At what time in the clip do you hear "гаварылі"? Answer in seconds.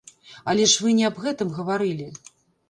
1.59-2.09